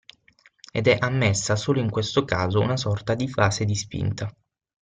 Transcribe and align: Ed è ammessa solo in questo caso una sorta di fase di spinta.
Ed 0.71 0.87
è 0.87 0.97
ammessa 0.99 1.55
solo 1.55 1.79
in 1.79 1.91
questo 1.91 2.25
caso 2.25 2.59
una 2.59 2.75
sorta 2.75 3.13
di 3.13 3.27
fase 3.29 3.65
di 3.65 3.75
spinta. 3.75 4.35